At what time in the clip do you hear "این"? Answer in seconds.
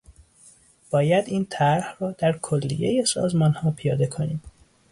1.27-1.45